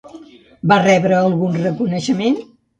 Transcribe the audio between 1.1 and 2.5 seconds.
algun reconeixement?